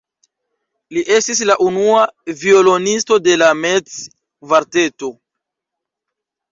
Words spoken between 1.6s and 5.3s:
unua violonisto de la Metz-kvarteto.